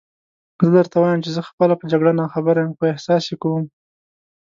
[0.63, 3.63] زه درته وایم چې زه خپله په جګړه ناخبره یم، خو احساس یې کوم.